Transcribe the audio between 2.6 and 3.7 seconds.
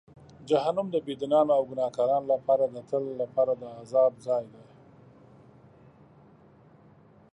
د تل لپاره د